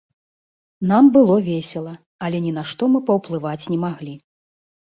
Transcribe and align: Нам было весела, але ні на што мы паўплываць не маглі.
Нам 0.91 1.09
было 1.17 1.35
весела, 1.49 1.93
але 2.29 2.37
ні 2.47 2.51
на 2.57 2.63
што 2.73 2.83
мы 2.97 3.05
паўплываць 3.13 3.61
не 3.77 3.81
маглі. 3.87 4.19